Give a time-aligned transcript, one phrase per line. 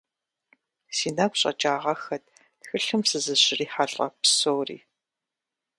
[0.95, 2.23] Си нэгу щӀэкӀагъэххэт
[2.61, 4.79] тхылъым сызыщрихьэлӀэ псори.